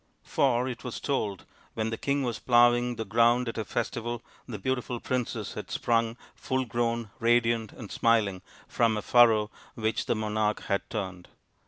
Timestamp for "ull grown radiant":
6.49-7.71